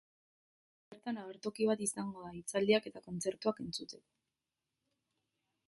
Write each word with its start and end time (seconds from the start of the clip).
Bertan 0.93 1.19
agertoki 1.23 1.67
bat 1.71 1.83
izango 1.87 2.23
da, 2.25 2.31
hitzaldiak 2.39 2.89
eta 2.93 3.05
kontzertuak 3.09 3.61
entzuteko. 3.65 4.05